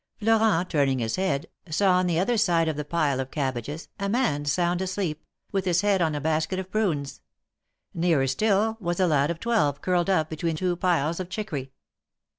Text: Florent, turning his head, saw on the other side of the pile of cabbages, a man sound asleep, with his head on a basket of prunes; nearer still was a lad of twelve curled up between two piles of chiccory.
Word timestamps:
Florent, 0.17 0.67
turning 0.71 0.97
his 0.97 1.15
head, 1.15 1.45
saw 1.69 1.91
on 1.99 2.07
the 2.07 2.17
other 2.19 2.35
side 2.35 2.67
of 2.67 2.75
the 2.75 2.83
pile 2.83 3.19
of 3.19 3.29
cabbages, 3.29 3.87
a 3.99 4.09
man 4.09 4.45
sound 4.45 4.81
asleep, 4.81 5.23
with 5.51 5.65
his 5.65 5.81
head 5.81 6.01
on 6.01 6.15
a 6.15 6.19
basket 6.19 6.57
of 6.57 6.71
prunes; 6.71 7.21
nearer 7.93 8.25
still 8.25 8.77
was 8.79 8.99
a 8.99 9.05
lad 9.05 9.29
of 9.29 9.39
twelve 9.39 9.79
curled 9.79 10.09
up 10.09 10.27
between 10.27 10.55
two 10.55 10.75
piles 10.75 11.19
of 11.19 11.29
chiccory. 11.29 11.69